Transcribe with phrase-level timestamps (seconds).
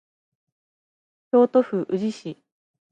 [1.31, 2.37] 京都府宇治市